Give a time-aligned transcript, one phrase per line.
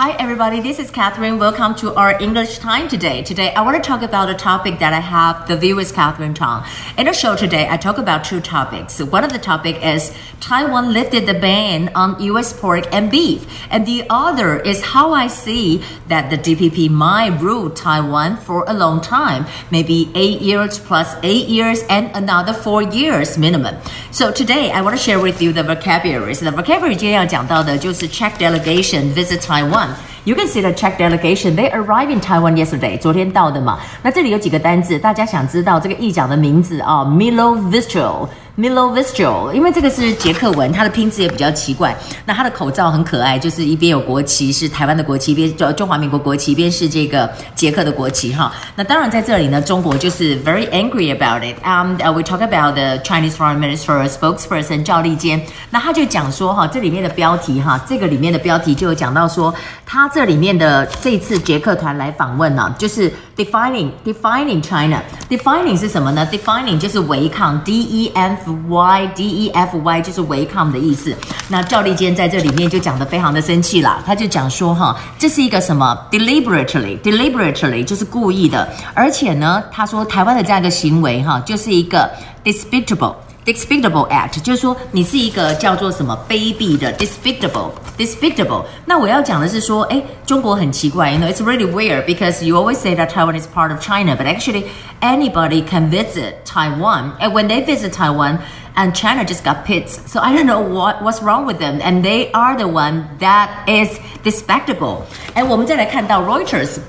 [0.00, 0.60] Hi, everybody.
[0.60, 1.40] This is Catherine.
[1.40, 3.24] Welcome to our English time today.
[3.24, 6.34] Today, I want to talk about a topic that I have the view is Catherine
[6.34, 6.64] Tong.
[6.96, 9.00] In the show today, I talk about two topics.
[9.00, 12.52] One of the topic is Taiwan lifted the ban on U.S.
[12.52, 17.68] pork and beef, and the other is how I see that the DPP might rule
[17.68, 23.36] Taiwan for a long time, maybe eight years plus eight years and another four years
[23.36, 23.74] minimum.
[24.12, 26.38] So today, I want to share with you the vocabularies.
[26.38, 29.86] The vocabulary 今天要讲到的就是 Czech delegation visit Taiwan。
[30.28, 31.56] You can see the Czech delegation.
[31.56, 32.98] They arrived in Taiwan yesterday.
[32.98, 33.78] 昨天到的嘛。
[34.02, 38.28] 那这里有几个单字，大家想知道这个议长的名字啊？Milo Vistro。
[38.58, 41.96] Milo Vistro，因为这个是捷克文，它的拼字也比较奇怪。
[42.26, 48.52] 那它的口罩很可爱，就是一边有国旗是台湾的国旗，一边中中华民国国旗，一边是这个捷克的国旗哈。
[48.74, 51.54] 那当然在这里呢，中国就是 very angry about it.
[51.62, 59.54] Um, we talk about the Chinese Foreign Minister spokesperson 赵立坚，那他就讲说哈，这里面的标题哈，这个里面的标题就有讲到说，
[59.86, 65.02] 他这里面的这次捷克团来访问呢，就是 defining defining China.
[65.30, 71.16] Defining 是什么呢？Defining 就是违抗，D E F Y D E F Y 就是违抗的意思。
[71.48, 82.10] 那赵立坚在这里面就讲的非常的生气啦，他就讲说哈，这是一个什么 deliberately deliberately 就是故意的，而且呢，他说台湾的这样一个行为哈，就是一个
[82.44, 83.14] despicable。
[83.47, 88.63] despicable act，就是说你是一个叫做什么卑鄙的 despicable，despicable。
[88.85, 94.25] 那我要讲的是说，哎，中国很奇怪，you know it's really weird because you always say that Taiwan is part of China, but
[94.25, 94.65] actually
[95.01, 98.39] anybody can visit Taiwan, and when they visit Taiwan.
[98.75, 100.09] And China just got pissed.
[100.09, 101.79] So I don't know what what's wrong with them.
[101.79, 105.03] And they are the one that is despicable.
[105.35, 106.79] And 我们再来看到 Reuters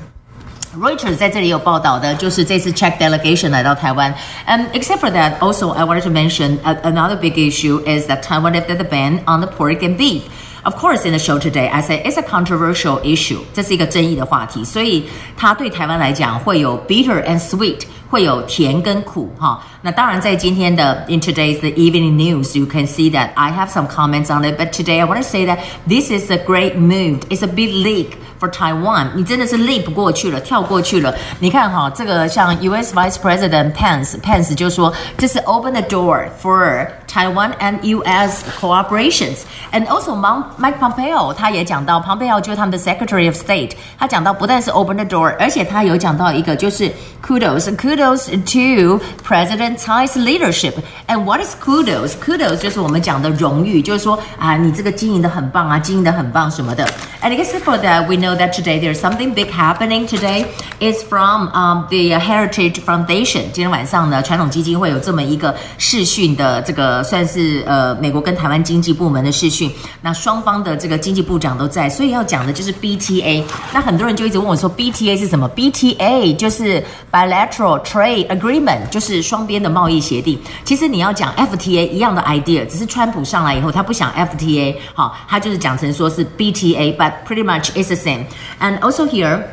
[0.77, 4.13] Reuters 在这里有报道的，就是这次 Czech delegation 来到台湾。
[4.49, 8.79] And except for that, also I wanted to mention another big issue is that Taiwan lifted
[8.79, 10.23] the ban on the pork and beef.
[10.65, 13.41] Of course, in the show today, I say it's a controversial issue.
[13.53, 15.05] 这是一个争议的话题，所以
[15.37, 19.63] 它对台湾来讲会有 bitter and sweet，会有甜跟苦哈。
[19.83, 24.57] 那当然，在今天的 in today's the evening news, you can see that I have some comments on it.
[24.59, 27.21] But today, I want to say that this is a great move.
[27.29, 29.09] It's a big leap for Taiwan.
[29.15, 31.15] 你真的是 leap 过去了，跳过去了。
[31.39, 32.95] 你看哈，这个像 U.S.
[32.95, 38.43] Vice President Pence Pence 就说这是 open the door for Taiwan and U.S.
[38.61, 39.43] cooperations.
[39.73, 46.91] And also Mike Pompeo 他也讲到，Pompeo 就是他们的 Secretary of State，他讲到不但是 open the door，而且他有讲到一个就是
[47.23, 50.75] kudos kudos to President。Tsai's leadership.
[51.09, 52.13] And what is kudos?
[52.25, 56.87] Kudos 就是我们讲的荣誉，就是说啊，你这个经营的很棒啊，经营的很棒什么的。
[57.23, 60.07] And except for that, we know that today there's something big happening.
[60.07, 60.47] Today
[60.79, 63.43] is from um the Heritage Foundation.
[63.53, 69.71] 今天晚上呢，传统基金会有这么一个视讯的这个算是呃美国跟台湾经济部门的视讯。
[70.01, 73.43] 那双方的这个经济部长都在，所以要讲的就是 BTA。
[73.73, 75.51] 那很多人就一直问我说 BTA 是什么？
[75.57, 79.55] BTA 就是 Bilateral Trade Agreement，就是双边。
[79.65, 88.18] 的贸易协定，其实你要讲 FTA 一样的 idea，只是川普上来以后，他不想 FTA，好，他就是讲成说是 BTA，but pretty much it's the same.
[88.26, 88.38] person.
[88.60, 89.44] And also here,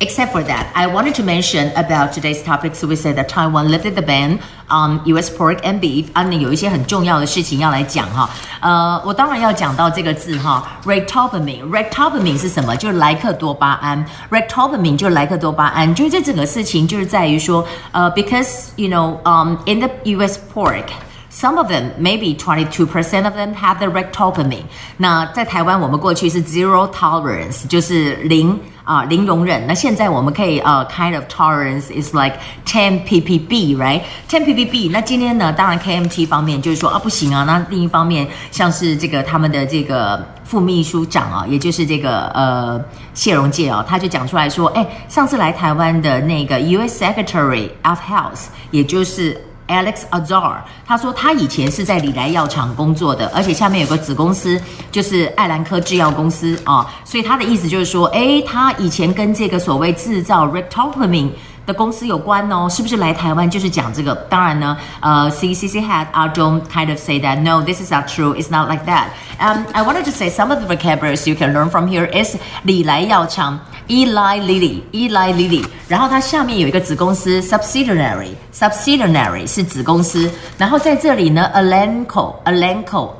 [0.00, 2.74] Except for that, I wanted to mention about today's topic.
[2.74, 5.30] So we said that Taiwan lifted the ban on U.S.
[5.30, 6.06] pork and beef。
[6.12, 8.28] 啊，那有一些很重要的事情要来讲哈。
[8.60, 11.62] 呃，我当然要讲到这个字哈，ractopamine。
[11.70, 12.74] ractopamine 是什么？
[12.74, 14.04] 就是莱克多巴胺。
[14.28, 15.94] ractopamine 就是莱克多巴胺。
[15.94, 20.40] 就是这整个事情就是在于说，呃，because you know，um，in the U.S.
[20.52, 20.86] pork。
[21.34, 24.64] Some of them, maybe twenty-two percent of them have the rectopamy
[24.98, 29.66] 那在台湾，我们过去是 zero tolerance，就是零啊零容忍。
[29.66, 34.90] 那现在我们可以呃 kind of tolerance is like ten ppb，right？ten ppb。
[34.90, 37.44] 那今天呢，当然 KMT 方面就是说啊不行啊。
[37.44, 42.78] 那另一方面，像是这个他们的这个副秘书长啊，也就是这个呃
[43.14, 47.02] 谢荣介啊，他就讲出来说，哎，上次来台湾的那个 U.S.
[47.02, 49.40] Secretary of Health，也就是。
[49.68, 61.32] Alex Azar，他说他以前是在李来药厂工作的，而且下面有个子公司就是艾兰科制药公司啊，所以他的意思就是说，哎，他以前跟这个所谓制造 r e t o p a m i n e。
[61.66, 64.14] 的公司有关哦，是不是来台湾就是讲这个？
[64.28, 68.84] 当然呢，呃，CCC had our dome kind of say that no, this is not true, it's not like
[68.86, 69.06] that.
[69.38, 72.36] Um, I wanted to say some of the vocabularies you can learn from here is
[72.64, 83.10] 礼来药厂 Lilly, Eli Lilly，然后它下面有一个子公司 subsidiary, subsidiary 是子公司，然后在这里呢 Elanco, Elanco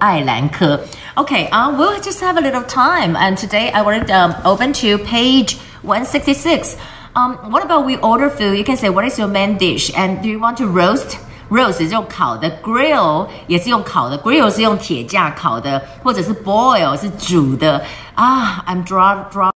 [1.15, 4.97] uh, we'll just have a little time, and today I wanted to um, open to
[5.05, 6.77] page 166.
[7.14, 8.58] Um, what about we order food?
[8.58, 11.18] You can say what is your main dish, and do you want to roast?
[11.50, 17.82] roast 是用烤的，grill 也是用烤的，grill 是用铁架烤的，或者是 boil 是煮的
[18.16, 18.62] 啊。
[18.68, 19.46] I'm draw draw.